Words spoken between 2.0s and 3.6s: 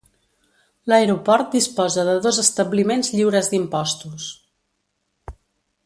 de dos establiments lliures